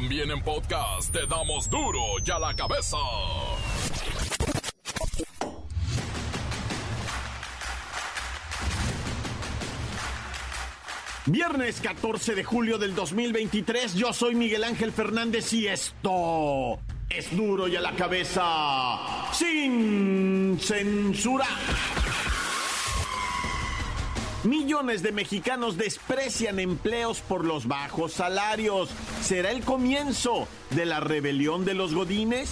[0.00, 2.96] También en podcast te damos duro y a la cabeza.
[11.26, 16.78] Viernes 14 de julio del 2023, yo soy Miguel Ángel Fernández y esto
[17.10, 21.48] es duro y a la cabeza sin censura.
[24.48, 28.88] Millones de mexicanos desprecian empleos por los bajos salarios.
[29.20, 32.50] ¿Será el comienzo de la rebelión de los godines?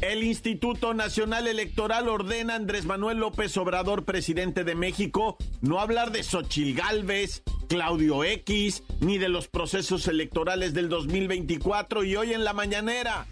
[0.00, 6.10] El Instituto Nacional Electoral ordena a Andrés Manuel López Obrador, presidente de México, no hablar
[6.10, 12.42] de Xochil Gálvez, Claudio X, ni de los procesos electorales del 2024 y hoy en
[12.42, 13.28] la mañanera.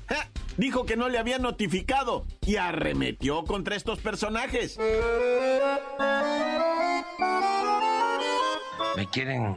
[0.56, 4.78] Dijo que no le había notificado y arremetió contra estos personajes.
[8.97, 9.56] Me quieren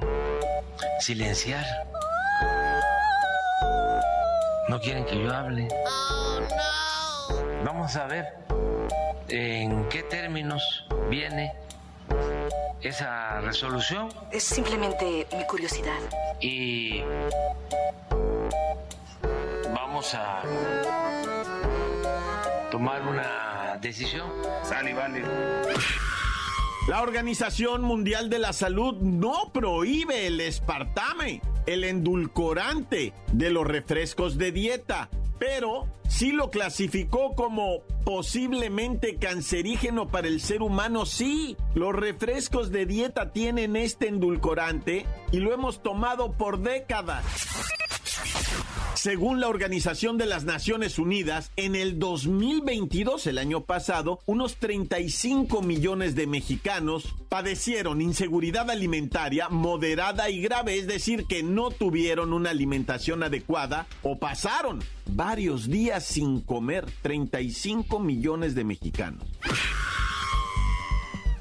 [0.99, 1.65] silenciar.
[4.69, 5.67] No quieren que yo hable.
[7.63, 8.25] Vamos a ver
[9.27, 11.53] en qué términos viene
[12.81, 14.09] esa resolución.
[14.31, 15.99] Es simplemente mi curiosidad.
[16.39, 17.01] Y
[19.95, 20.43] vamos a
[22.69, 24.29] tomar una decisión.
[24.61, 25.23] Sale, vale.
[26.89, 34.37] La Organización Mundial de la Salud no prohíbe el espartame, el endulcorante de los refrescos
[34.37, 35.07] de dieta,
[35.39, 41.05] pero sí lo clasificó como posiblemente cancerígeno para el ser humano.
[41.05, 47.23] Sí, los refrescos de dieta tienen este endulcorante y lo hemos tomado por décadas.
[48.95, 55.61] Según la Organización de las Naciones Unidas, en el 2022, el año pasado, unos 35
[55.61, 62.51] millones de mexicanos padecieron inseguridad alimentaria moderada y grave, es decir, que no tuvieron una
[62.51, 66.85] alimentación adecuada o pasaron varios días sin comer.
[67.01, 69.23] 35 millones de mexicanos.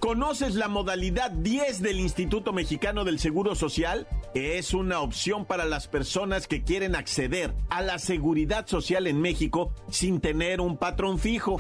[0.05, 4.07] ¿Conoces la modalidad 10 del Instituto Mexicano del Seguro Social?
[4.35, 9.73] Es una opción para las personas que quieren acceder a la seguridad social en México
[9.89, 11.59] sin tener un patrón fijo.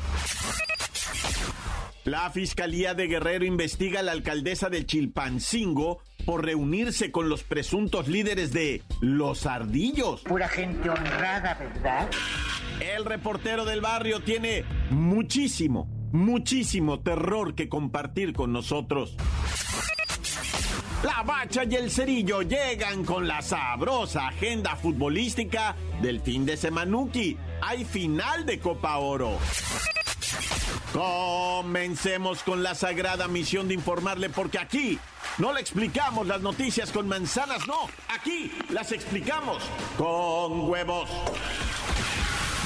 [2.04, 8.08] La Fiscalía de Guerrero investiga a la alcaldesa de Chilpancingo por reunirse con los presuntos
[8.08, 10.20] líderes de Los Ardillos.
[10.20, 12.10] Pura gente honrada, ¿verdad?
[12.80, 19.16] El reportero del barrio tiene muchísimo, muchísimo terror que compartir con nosotros.
[21.02, 27.36] La Bacha y el Cerillo llegan con la sabrosa agenda futbolística del fin de semanuki.
[27.60, 29.38] Hay final de Copa Oro.
[30.92, 34.98] Comencemos con la sagrada misión de informarle porque aquí
[35.38, 39.62] no le explicamos las noticias con manzanas, no, aquí las explicamos
[39.98, 41.10] con huevos.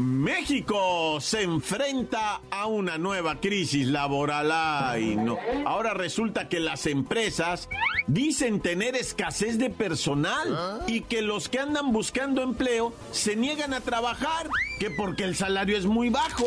[0.00, 4.50] México se enfrenta a una nueva crisis laboral.
[4.52, 5.38] Ay, no.
[5.66, 7.68] Ahora resulta que las empresas
[8.06, 13.80] dicen tener escasez de personal y que los que andan buscando empleo se niegan a
[13.80, 14.48] trabajar,
[14.78, 16.46] que porque el salario es muy bajo.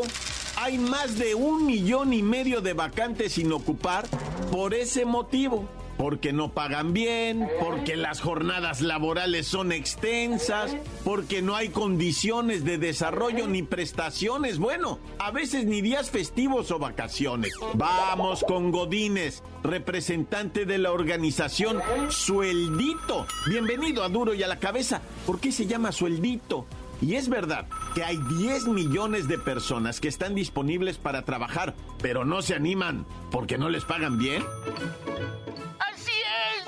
[0.57, 4.07] Hay más de un millón y medio de vacantes sin ocupar
[4.51, 5.67] por ese motivo
[6.01, 10.75] porque no pagan bien, porque las jornadas laborales son extensas,
[11.06, 16.79] porque no hay condiciones de desarrollo ni prestaciones, bueno, a veces ni días festivos o
[16.79, 17.53] vacaciones.
[17.75, 21.79] Vamos con Godínez, representante de la organización
[22.09, 23.28] Sueldito.
[23.47, 25.03] Bienvenido a Duro y a la Cabeza.
[25.28, 26.66] ¿Por qué se llama Sueldito?
[26.99, 32.25] Y es verdad que hay 10 millones de personas que están disponibles para trabajar, pero
[32.25, 34.43] no se animan porque no les pagan bien.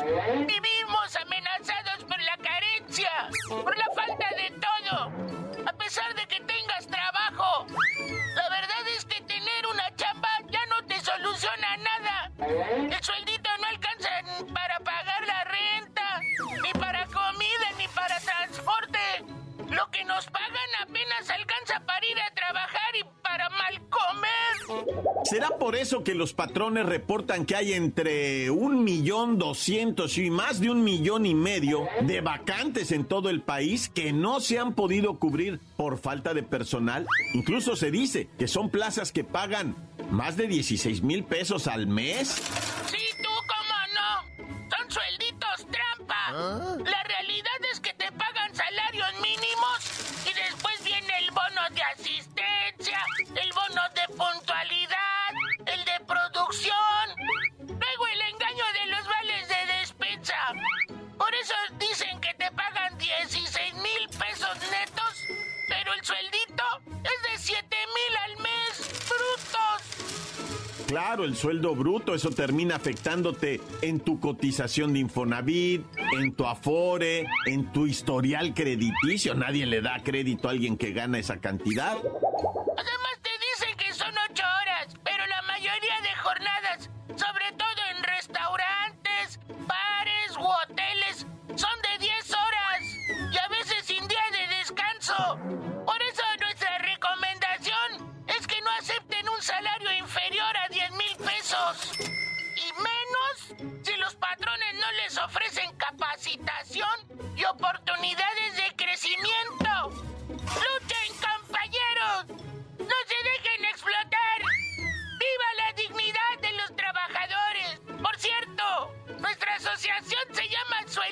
[0.05, 3.09] Vivimos amenazados por la carencia,
[3.47, 5.11] por la falta de todo.
[5.65, 7.67] A pesar de que tengas trabajo,
[8.35, 12.31] la verdad es que tener una chamba ya no te soluciona nada.
[12.37, 14.09] El sueldito no alcanza
[14.53, 16.19] para pagar la renta,
[16.61, 18.99] ni para comida, ni para transporte.
[19.69, 25.12] Lo que nos pagan apenas alcanza para ir a trabajar y para mal comer.
[25.23, 30.59] ¿Será por eso que los patrones reportan que hay entre un millón doscientos y más
[30.59, 34.73] de un millón y medio de vacantes en todo el país que no se han
[34.73, 37.07] podido cubrir por falta de personal?
[37.33, 39.75] Incluso se dice que son plazas que pagan
[40.11, 42.27] más de 16 mil pesos al mes.
[42.87, 44.69] Sí, tú, cómo no.
[44.77, 46.31] Son suelditos trampa.
[46.83, 49.79] La realidad es que te pagan salarios mínimos
[50.29, 52.99] y después viene el bono de asistencia,
[53.41, 55.12] el bono de puntualidad,
[56.03, 57.07] de producción,
[57.59, 60.35] luego el engaño de los vales de despensa.
[61.17, 65.25] Por eso dicen que te pagan 16 mil pesos netos,
[65.69, 66.63] pero el sueldito
[67.03, 70.03] es de 7 mil al mes, brutos.
[70.87, 75.85] Claro, el sueldo bruto, eso termina afectándote en tu cotización de Infonavit,
[76.17, 79.33] en tu Afore, en tu historial crediticio.
[79.33, 81.97] Nadie le da crédito a alguien que gana esa cantidad.
[81.97, 82.92] Además te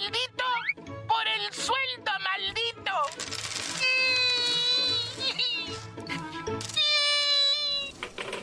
[0.01, 0.43] Sueldito
[1.07, 2.91] por el sueldo maldito.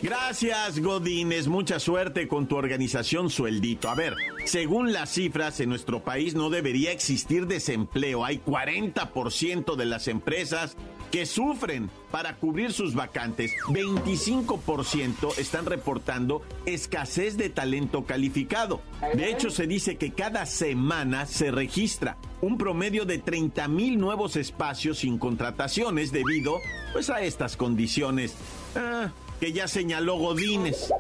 [0.00, 1.48] Gracias, Godines.
[1.48, 3.88] Mucha suerte con tu organización Sueldito.
[3.88, 4.14] A ver,
[4.44, 8.24] según las cifras, en nuestro país no debería existir desempleo.
[8.24, 10.76] Hay 40% de las empresas
[11.10, 13.52] que sufren para cubrir sus vacantes.
[13.68, 18.80] 25% están reportando escasez de talento calificado.
[19.14, 24.36] De hecho, se dice que cada semana se registra un promedio de 30 mil nuevos
[24.36, 26.56] espacios sin contrataciones debido
[26.92, 28.34] pues, a estas condiciones.
[28.76, 30.90] Ah, que ya señaló Godínez.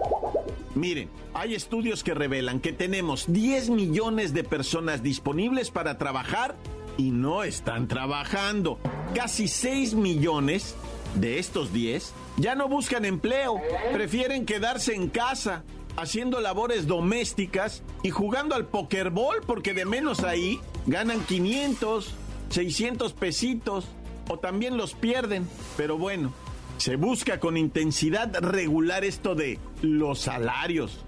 [0.74, 6.56] Miren, hay estudios que revelan que tenemos 10 millones de personas disponibles para trabajar
[6.98, 8.78] y no están trabajando.
[9.14, 10.74] Casi 6 millones
[11.14, 13.58] de estos 10 ya no buscan empleo,
[13.94, 15.64] prefieren quedarse en casa
[15.96, 22.14] haciendo labores domésticas y jugando al pokerball porque de menos ahí ganan 500,
[22.50, 23.86] 600 pesitos
[24.28, 25.48] o también los pierden.
[25.76, 26.32] Pero bueno,
[26.76, 31.00] se busca con intensidad regular esto de los salarios.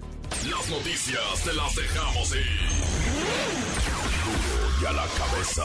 [0.49, 3.70] Las noticias te las dejamos ir.
[4.87, 5.63] A la cabeza.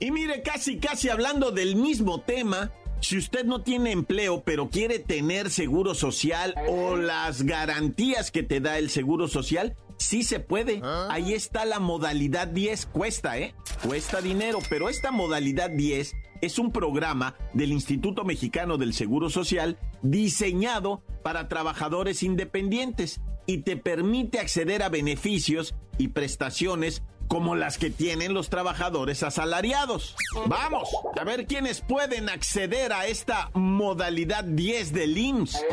[0.00, 5.00] Y mire, casi casi hablando del mismo tema, si usted no tiene empleo pero quiere
[5.00, 10.80] tener seguro social o las garantías que te da el seguro social, sí se puede.
[11.10, 13.54] Ahí está la modalidad 10, cuesta, ¿eh?
[13.86, 19.78] Cuesta dinero, pero esta modalidad 10 es un programa del Instituto Mexicano del Seguro Social
[20.02, 27.90] diseñado para trabajadores independientes y te permite acceder a beneficios y prestaciones como las que
[27.90, 30.16] tienen los trabajadores asalariados.
[30.46, 30.88] Vamos,
[31.18, 35.64] a ver quiénes pueden acceder a esta modalidad 10 del IMSS.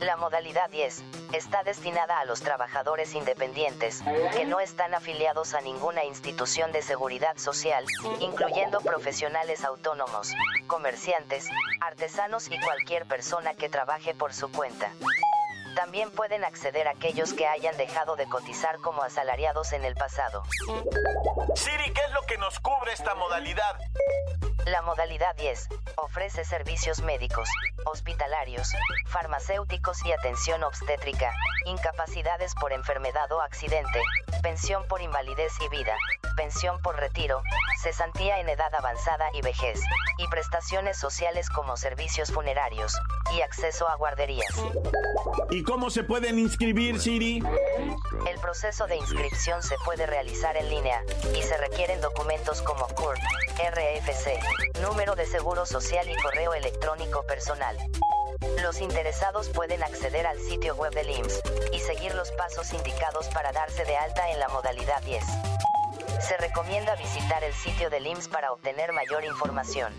[0.00, 1.02] La modalidad 10
[1.32, 4.02] está destinada a los trabajadores independientes
[4.36, 7.84] que no están afiliados a ninguna institución de seguridad social,
[8.20, 10.32] incluyendo profesionales autónomos,
[10.66, 11.48] comerciantes,
[11.80, 14.92] artesanos y cualquier persona que trabaje por su cuenta.
[15.74, 20.42] También pueden acceder aquellos que hayan dejado de cotizar como asalariados en el pasado.
[21.54, 23.78] Siri, ¿qué es lo que nos cubre esta modalidad?
[24.66, 27.48] La modalidad 10 ofrece servicios médicos,
[27.84, 28.72] hospitalarios,
[29.08, 31.34] farmacéuticos y atención obstétrica,
[31.66, 34.00] incapacidades por enfermedad o accidente,
[34.42, 35.96] pensión por invalidez y vida,
[36.36, 37.42] pensión por retiro,
[37.82, 39.80] cesantía en edad avanzada y vejez,
[40.16, 42.98] y prestaciones sociales como servicios funerarios
[43.32, 44.54] y acceso a guarderías.
[45.50, 47.42] ¿Y cómo se pueden inscribir, Siri?
[48.28, 51.02] El proceso de inscripción se puede realizar en línea
[51.36, 53.18] y se requieren documentos como CURP,
[53.58, 57.76] RFC, número de seguro social y correo electrónico personal.
[58.62, 63.52] Los interesados pueden acceder al sitio web del IMSS y seguir los pasos indicados para
[63.52, 65.24] darse de alta en la modalidad 10.
[66.20, 69.92] Se recomienda visitar el sitio del IMSS para obtener mayor información.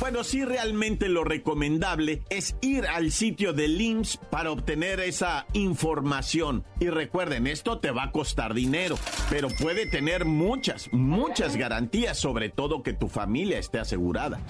[0.00, 6.64] Bueno, sí, realmente lo recomendable es ir al sitio del IMSS para obtener esa información.
[6.80, 8.98] Y recuerden, esto te va a costar dinero,
[9.30, 14.40] pero puede tener muchas, muchas garantías, sobre todo que tu familia esté asegurada.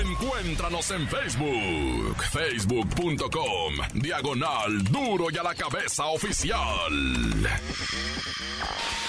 [0.00, 6.92] Encuéntranos en Facebook, facebook.com, diagonal duro y a la cabeza oficial.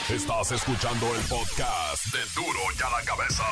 [0.09, 3.43] Estás escuchando el podcast de duro y a la cabeza.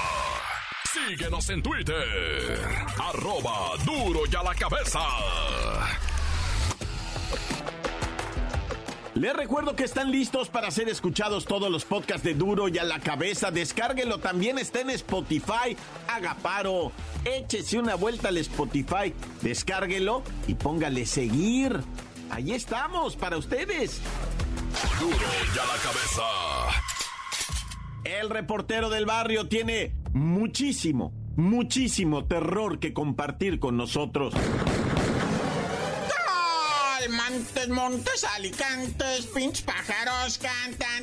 [0.93, 2.59] Síguenos en Twitter,
[3.01, 5.00] arroba duro y a la cabeza.
[9.15, 12.83] Les recuerdo que están listos para ser escuchados todos los podcasts de Duro y a
[12.83, 13.50] la cabeza.
[13.50, 15.75] Descárguelo, también está en Spotify.
[16.07, 16.91] Haga paro,
[17.25, 21.79] échese una vuelta al Spotify, descárguelo y póngale seguir.
[22.29, 24.00] Ahí estamos para ustedes.
[25.00, 26.23] Duro y a la cabeza.
[28.03, 34.34] El reportero del barrio tiene muchísimo, muchísimo terror que compartir con nosotros.
[37.10, 39.27] Montes, montes, alicantes,
[39.65, 40.93] pájaros cantan.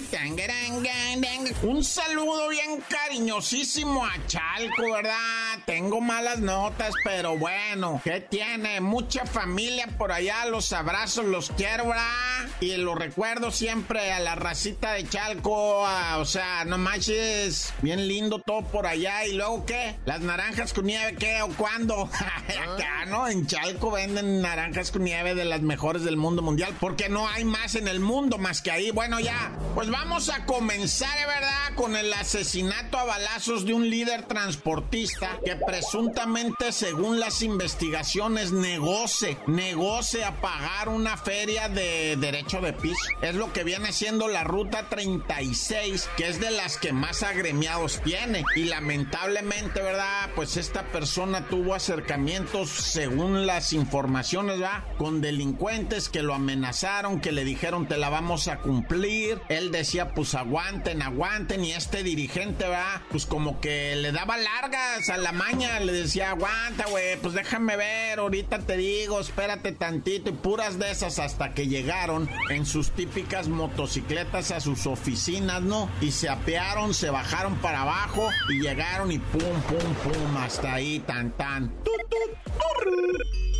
[1.63, 5.59] Un saludo bien cariñosísimo a Chalco, ¿verdad?
[5.67, 8.81] Tengo malas notas, pero bueno, ¿qué tiene?
[8.81, 12.49] Mucha familia por allá, los abrazos, los quiero, ¿verdad?
[12.61, 15.83] Y lo recuerdo siempre a la racita de Chalco,
[16.17, 19.27] o sea, no manches, bien lindo todo por allá.
[19.27, 19.97] ¿Y luego qué?
[20.07, 22.05] ¿Las naranjas con nieve qué o cuándo?
[22.11, 23.29] Acá, ¿no?
[23.29, 27.45] En Chalco venden naranjas con nieve de las mejores del mundo mundial, porque no hay
[27.45, 28.91] más en el mundo más que ahí.
[28.93, 31.75] Bueno, ya, pues vamos a comenzar, ¿verdad?
[31.75, 39.37] Con el asesinato a balazos de un líder transportista que presuntamente, según las investigaciones, negoce,
[39.47, 43.01] negoce a pagar una feria de derecho de piso.
[43.23, 48.01] Es lo que viene siendo la ruta 36, que es de las que más agremiados
[48.05, 48.45] tiene.
[48.55, 50.31] Y lamentablemente, ¿verdad?
[50.37, 54.85] Pues esta persona tuvo acercamientos, según las informaciones, ¿verdad?
[54.99, 55.80] Con delincuentes
[56.13, 59.41] que lo amenazaron, que le dijeron te la vamos a cumplir.
[59.49, 65.09] Él decía pues aguanten, aguanten y este dirigente va pues como que le daba largas
[65.09, 70.31] a la maña, le decía aguanta güey, pues déjame ver, ahorita te digo, espérate tantito
[70.31, 75.89] y puras de esas hasta que llegaron en sus típicas motocicletas a sus oficinas, ¿no?
[76.03, 81.01] Y se apearon, se bajaron para abajo y llegaron y pum, pum, pum, hasta ahí,
[81.01, 81.75] tan, tan.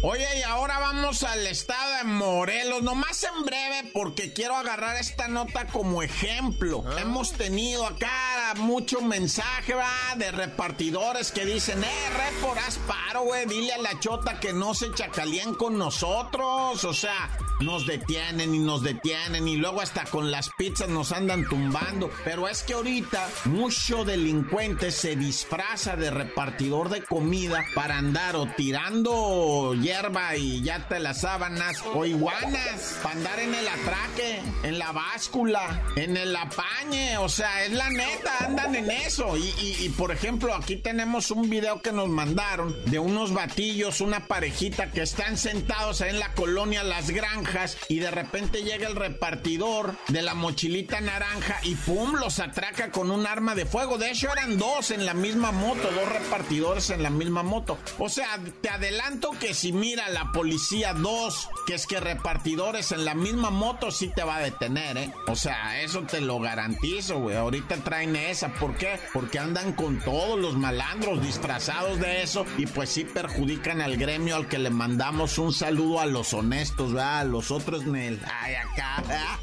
[0.03, 5.29] Oye, y ahora vamos al estado de Morelos, nomás en breve porque quiero agarrar esta
[5.29, 6.85] nota como ejemplo.
[6.87, 7.01] Ah.
[7.01, 13.47] Hemos tenido acá mucho mensaje, va, de repartidores que dicen, eh, repor, haz paro, güey,
[13.47, 16.85] dile a la chota que no se chacalíen con nosotros.
[16.85, 21.47] O sea, nos detienen y nos detienen y luego hasta con las pizzas nos andan
[21.49, 22.11] tumbando.
[22.25, 28.47] Pero es que ahorita mucho delincuente se disfraza de repartidor de comida para andar o
[28.57, 34.79] tirando hierba y ya te las sábanas o iguanas para andar en el atraque, en
[34.79, 37.19] la báscula, en el apañe.
[37.19, 39.37] O sea, es la neta, andan en eso.
[39.37, 44.27] Y, y por ejemplo, aquí tenemos un video que nos mandaron de unos batillos, una
[44.27, 47.50] parejita que están sentados en la colonia Las Granjas
[47.89, 53.11] y de repente llega el repartidor de la mochilita naranja y pum, los atraca con
[53.11, 53.99] un arma de fuego.
[53.99, 57.79] De hecho eran dos en la misma moto, dos repartidores en la misma moto.
[57.99, 63.05] O sea, te adelanto que si mira la policía dos, que es que repartidores en
[63.05, 65.13] la misma moto sí te va a detener, ¿eh?
[65.27, 67.37] O sea, eso te lo garantizo, güey.
[67.37, 68.53] Ahorita traen esa.
[68.55, 68.99] ¿Por qué?
[69.13, 74.37] Porque andan con todos los malandros disfrazados de eso y pues sí perjudican al gremio
[74.37, 77.21] al que le mandamos un saludo a los honestos, ¿verdad?
[77.21, 78.21] A los nosotros, Nel.
[78.43, 79.41] Ay, acá.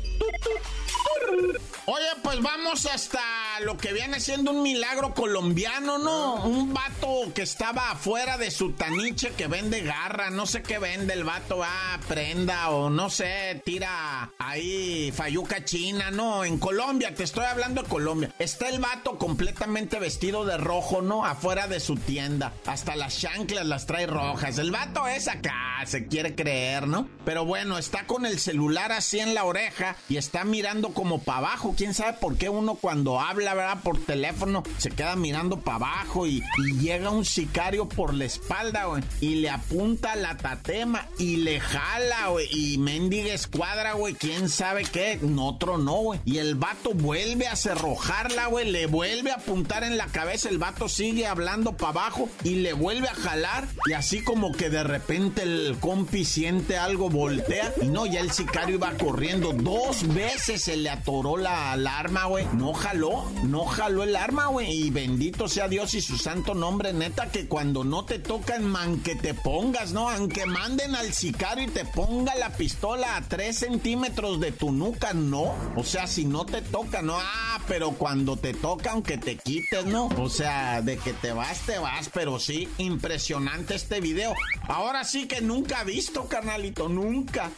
[1.90, 3.22] Oye, pues vamos hasta
[3.62, 6.34] lo que viene siendo un milagro colombiano, ¿no?
[6.44, 11.14] Un vato que estaba afuera de su taniche que vende garra, no sé qué vende
[11.14, 17.24] el vato, ah, prenda o no sé, tira ahí fayuca china, no, en Colombia, te
[17.24, 18.34] estoy hablando de Colombia.
[18.38, 21.24] Está el vato completamente vestido de rojo, ¿no?
[21.24, 24.58] Afuera de su tienda, hasta las chanclas las trae rojas.
[24.58, 27.08] El vato es acá, se quiere creer, ¿no?
[27.24, 31.38] Pero bueno, está con el celular así en la oreja y está mirando como para
[31.38, 33.78] abajo quién sabe por qué uno cuando habla, ¿verdad?
[33.84, 36.44] Por teléfono se queda mirando para abajo y,
[36.82, 42.30] llega un sicario por la espalda, güey, y le apunta la tatema y le jala,
[42.30, 46.20] güey, y mendiga escuadra, güey, quién sabe qué, otro no, güey.
[46.26, 50.58] Y el vato vuelve a cerrojarla, güey, le vuelve a apuntar en la cabeza, el
[50.58, 54.84] vato sigue hablando para abajo y le vuelve a jalar y así como que de
[54.84, 60.64] repente el compi siente algo, voltea y no, ya el sicario iba corriendo, dos veces
[60.64, 62.46] se le atoró la la, arma, güey.
[62.54, 64.72] No jaló, no jaló el arma, güey.
[64.72, 69.02] Y bendito sea Dios y su santo nombre, neta, que cuando no te tocan, man,
[69.02, 70.10] que te pongas, ¿no?
[70.10, 75.14] Aunque manden al sicario y te ponga la pistola a tres centímetros de tu nuca,
[75.14, 75.54] no.
[75.76, 77.18] O sea, si no te toca, no.
[77.20, 80.08] Ah, pero cuando te toca, aunque te quites, ¿no?
[80.18, 84.34] O sea, de que te vas, te vas, pero sí, impresionante este video.
[84.68, 87.52] Ahora sí que nunca visto, carnalito, nunca.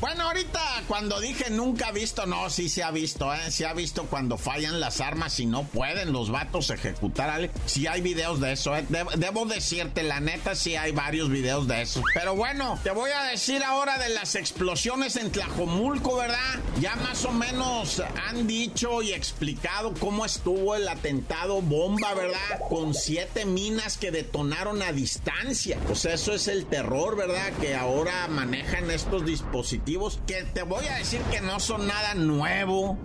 [0.00, 3.50] Bueno, ahorita cuando dije nunca visto, no, sí se ha visto, ¿eh?
[3.50, 7.34] Se ha visto cuando fallan las armas y no pueden los vatos ejecutar a
[7.66, 8.86] Sí hay videos de eso, ¿eh?
[9.16, 12.00] debo decirte, la neta, sí hay varios videos de eso.
[12.14, 16.60] Pero bueno, te voy a decir ahora de las explosiones en Tlajomulco, ¿verdad?
[16.80, 22.60] Ya más o menos han dicho y explicado cómo estuvo el atentado bomba, ¿verdad?
[22.68, 25.78] Con siete minas que detonaron a distancia.
[25.86, 27.52] Pues eso es el terror, ¿verdad?
[27.60, 32.33] Que ahora manejan estos dispositivos que te voy a decir que no son nada nuevo,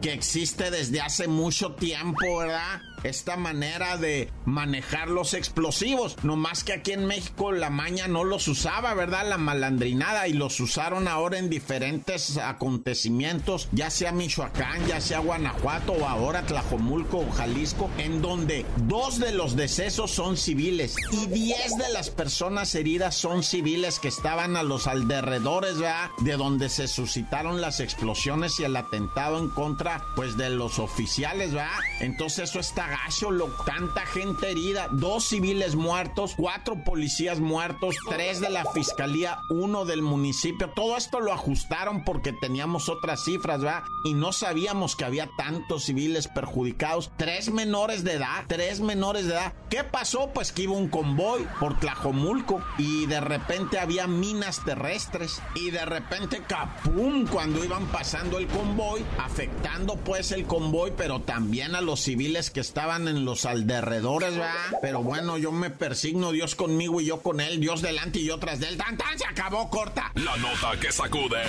[0.01, 2.81] que existe desde hace mucho tiempo, ¿verdad?
[3.03, 6.17] Esta manera de manejar los explosivos.
[6.23, 9.27] No más que aquí en México la maña no los usaba, ¿verdad?
[9.27, 15.93] La malandrinada y los usaron ahora en diferentes acontecimientos, ya sea Michoacán, ya sea Guanajuato
[15.93, 21.77] o ahora Tlajomulco o Jalisco, en donde dos de los decesos son civiles y diez
[21.77, 26.09] de las personas heridas son civiles que estaban a los alrededores, ¿verdad?
[26.19, 31.53] De donde se suscitaron las explosiones y el atentado en contra, pues, de los oficiales,
[31.53, 31.69] ¿verdad?
[31.99, 33.29] Entonces eso está gacho,
[33.65, 40.01] tanta gente herida, dos civiles muertos, cuatro policías muertos, tres de la fiscalía, uno del
[40.01, 40.69] municipio.
[40.75, 43.83] Todo esto lo ajustaron porque teníamos otras cifras, ¿verdad?
[44.03, 47.11] Y no sabíamos que había tantos civiles perjudicados.
[47.17, 49.53] Tres menores de edad, tres menores de edad.
[49.69, 50.31] ¿Qué pasó?
[50.33, 55.85] Pues que iba un convoy por Tlajomulco y de repente había minas terrestres y de
[55.85, 62.01] repente capum cuando iban pasando el convoy, afectando pues el convoy, pero también a los
[62.01, 64.79] civiles que estaban estaban en los alrededores, ¿verdad?
[64.81, 68.39] Pero bueno, yo me persigno, Dios conmigo y yo con él, Dios delante y yo
[68.39, 68.77] tras de él.
[68.77, 69.19] ¡Tan, tan!
[69.19, 70.09] Se acabó, corta.
[70.15, 71.43] La nota que sacude.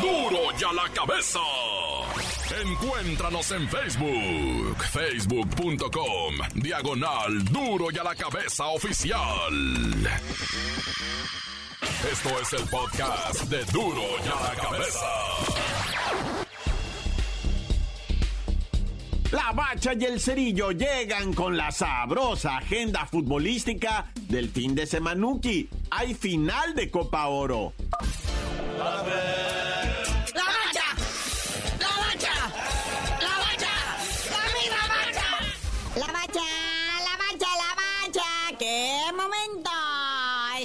[0.00, 0.30] ¡Duro!
[0.30, 1.40] ¡Duro ya la cabeza!
[2.62, 9.20] Encuéntranos en Facebook, facebook.com, diagonal duro y a la cabeza oficial.
[12.10, 15.53] Esto es el podcast de duro y a la cabeza.
[19.34, 25.68] La Bacha y el Cerillo llegan con la sabrosa agenda futbolística del fin de semanuki.
[25.90, 27.72] Hay final de Copa Oro.
[28.78, 29.02] ¡La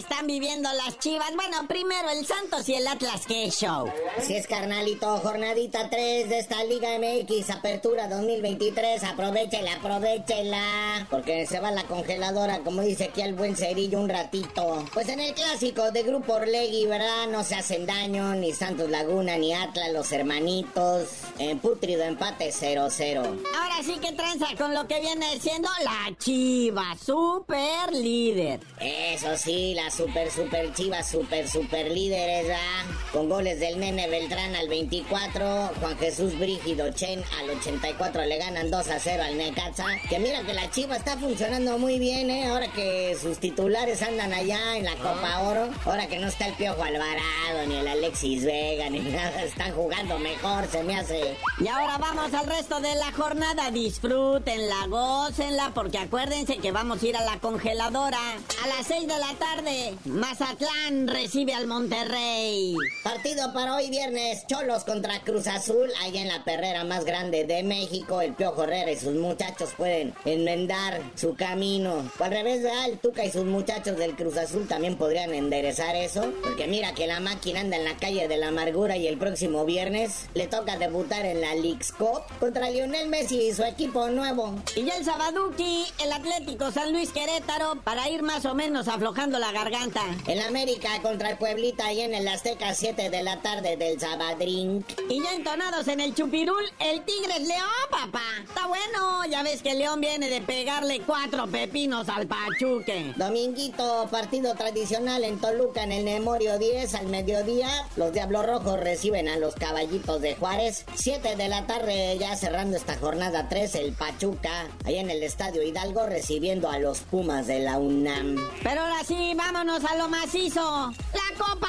[0.09, 1.35] están viviendo las chivas.
[1.35, 3.87] Bueno, primero el Santos y el Atlas, ¿qué show?
[4.19, 9.03] Si es carnalito, jornadita 3 de esta Liga MX, apertura 2023.
[9.03, 11.07] Aprovechela, aprovechela.
[11.11, 14.83] Porque se va la congeladora, como dice aquí el buen cerillo, un ratito.
[14.93, 17.27] Pues en el clásico de Grupo Orlegui, ¿verdad?
[17.27, 21.07] No se hacen daño, ni Santos Laguna, ni Atlas, los hermanitos.
[21.37, 23.19] En putrido empate 0-0.
[23.21, 28.59] Ahora sí que tranza con lo que viene siendo la chiva, super líder.
[28.79, 32.85] Eso sí, la super, super chivas, super, super líderes, ¿ah?
[33.11, 38.71] Con goles del Nene Beltrán al 24, Juan Jesús Brígido Chen al 84 le ganan
[38.71, 39.83] 2 a 0 al Necaxa.
[40.07, 42.47] Que mira que la chiva está funcionando muy bien, ¿eh?
[42.47, 46.53] Ahora que sus titulares andan allá en la Copa Oro, ahora que no está el
[46.53, 51.35] Piojo Alvarado, ni el Alexis Vega, ni nada, están jugando mejor, se me hace.
[51.59, 57.05] Y ahora vamos al resto de la jornada, disfrútenla, gócenla, porque acuérdense que vamos a
[57.05, 58.17] ir a la congeladora
[58.63, 62.75] a las 6 de la tarde Mazatlán recibe al Monterrey.
[63.03, 67.63] Partido para hoy viernes, Cholos contra Cruz Azul, allá en la perrera más grande de
[67.63, 68.21] México.
[68.21, 72.09] El Piojo Herrera y sus muchachos pueden enmendar su camino.
[72.19, 75.95] O al revés, de el Tuca y sus muchachos del Cruz Azul también podrían enderezar
[75.95, 76.31] eso.
[76.43, 79.65] Porque mira que la máquina anda en la calle de la amargura y el próximo
[79.65, 84.55] viernes le toca debutar en la League's Cup contra Lionel Messi y su equipo nuevo.
[84.75, 89.39] Y ya el Sabaduki, el Atlético San Luis Querétaro, para ir más o menos aflojando
[89.39, 89.78] la garganta
[90.27, 94.85] en América contra el Pueblita y en el Azteca 7 de la tarde del Sabadrink.
[95.07, 98.21] Y ya entonados en el Chupirul, el Tigres León, papá.
[98.43, 103.13] Está bueno, ya ves que León viene de pegarle cuatro pepinos al Pachuque.
[103.15, 107.69] Dominguito, partido tradicional en Toluca en el Memorio 10 al mediodía.
[107.95, 110.83] Los Diablos Rojos reciben a los Caballitos de Juárez.
[110.95, 114.67] 7 de la tarde ya cerrando esta jornada 3 el Pachuca.
[114.83, 118.35] Ahí en el Estadio Hidalgo recibiendo a los Pumas de la UNAM.
[118.61, 120.93] Pero ahora sí, vamos vámonos a lo macizo.
[121.13, 121.67] La Copa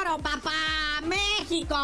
[0.00, 0.52] Oro, papá.
[1.02, 1.76] México.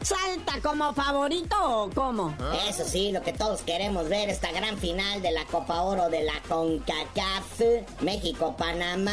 [0.00, 2.34] salta como favorito o cómo?
[2.66, 6.22] Eso sí, lo que todos queremos ver, esta gran final de la Copa Oro de
[6.24, 7.60] la CONCACAF,
[8.00, 9.12] México-Panamá,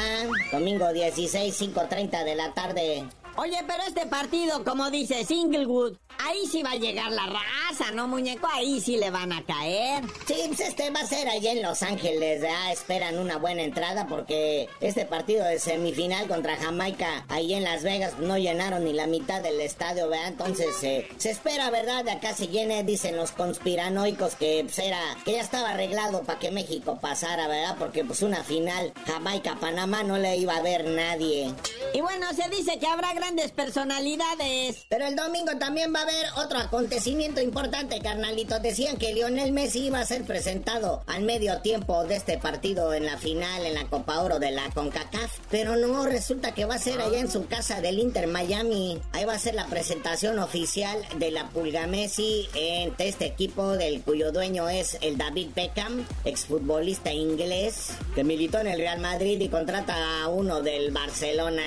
[0.54, 3.06] domingo 16, 5.30 de la tarde.
[3.36, 8.08] Oye, pero este partido, como dice Singlewood, ahí sí va a llegar la raza, ¿no,
[8.08, 8.48] muñeco?
[8.54, 10.04] Ahí sí le van a caer.
[10.26, 14.08] Sí, pues este va a ser allá en Los Ángeles, ya esperan una buena entrada
[14.08, 19.08] porque este partido de semifinal contra Jamaica, ahí en Las Vegas, no llenaron ni la
[19.08, 20.28] mitad del estadio, ¿verdad?
[20.28, 22.04] Entonces eh, se espera, ¿verdad?
[22.04, 26.40] De acá se llene, dicen los conspiranoicos que pues, era, que ya estaba arreglado para
[26.40, 27.76] que México pasara, ¿verdad?
[27.78, 31.54] Porque pues una final Jamaica-Panamá no le iba a ver nadie.
[31.94, 34.86] Y bueno, se dice que habrá grandes personalidades.
[34.90, 38.60] Pero el domingo también va a haber otro acontecimiento importante, carnalito.
[38.60, 43.06] Decían que Lionel Messi iba a ser presentado al medio tiempo de este partido en
[43.06, 45.40] la final, en la Copa Oro de la CONCACAF.
[45.52, 49.02] Pero no, resulta que va a ser allá en su casa del Inter Miami.
[49.12, 54.02] Ahí va a ser la presentación oficial de la Pulga Messi en este equipo del
[54.02, 59.50] cuyo dueño es el David Beckham, exfutbolista inglés, que militó en el Real Madrid y
[59.50, 61.64] contrata a uno del Barcelona.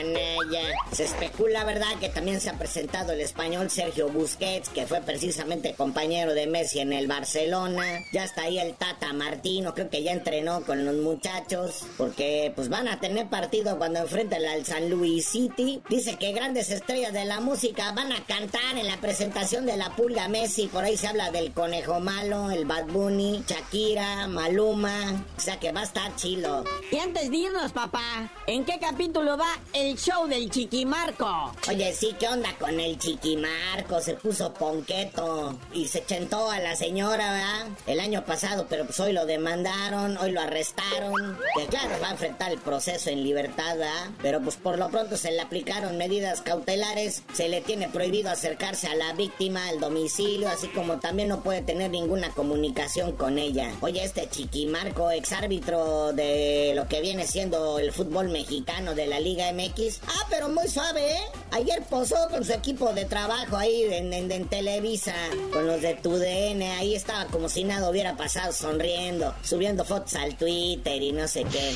[0.93, 5.75] Se especula, ¿verdad?, que también se ha presentado el español Sergio Busquets, que fue precisamente
[5.75, 7.85] compañero de Messi en el Barcelona.
[8.13, 12.69] Ya está ahí el Tata Martino, creo que ya entrenó con los muchachos, porque pues
[12.69, 15.83] van a tener partido cuando enfrenten al San Luis City.
[15.89, 19.97] Dice que grandes estrellas de la música van a cantar en la presentación de la
[19.97, 20.69] Pulga Messi.
[20.69, 25.25] Por ahí se habla del Conejo Malo, el Bad Bunny, Shakira, Maluma.
[25.37, 26.65] O sea que va a estar chilo.
[26.93, 31.53] Y antes de irnos, papá, ¿en qué capítulo va el show del Chiquimarco.
[31.69, 34.01] Oye, sí, ¿qué onda con el Chiquimarco?
[34.01, 37.67] Se puso ponqueto y se chentó a la señora.
[37.87, 41.39] El año pasado, pero pues hoy lo demandaron, hoy lo arrestaron.
[41.57, 43.77] Que claro, va a enfrentar el proceso en libertad.
[44.23, 48.89] Pero pues por lo pronto se le aplicaron medidas cautelares, se le tiene prohibido acercarse
[48.89, 53.71] a la víctima al domicilio, así como también no puede tener ninguna comunicación con ella.
[53.81, 59.53] Oye, este Chiquimarco, exárbitro de lo que viene siendo el fútbol mexicano de la Liga
[59.53, 60.01] MX.
[60.07, 61.23] Ah, pero muy suave, ¿eh?
[61.53, 65.15] Ayer posó con su equipo de trabajo ahí en, Televisa,
[65.53, 66.63] con los de TUDN.
[66.79, 71.45] Ahí estaba como si nada hubiera pasado, sonriendo, subiendo fotos al Twitter y no sé
[71.45, 71.75] qué.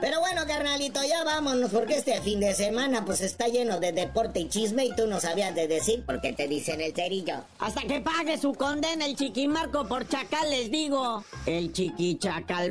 [0.00, 4.40] Pero bueno, carnalito, ya vámonos, porque este fin de semana pues está lleno de deporte
[4.40, 7.44] y chisme y tú no sabías de decir porque te dicen el cerillo.
[7.58, 11.24] Hasta que pague su condena el chiquimarco por chacal, les digo.
[11.46, 12.70] El chiquichacal